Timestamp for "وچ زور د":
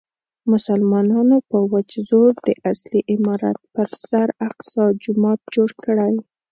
1.71-2.49